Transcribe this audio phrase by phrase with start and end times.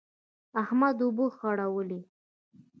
[0.61, 2.01] احمد اوبه خړولې.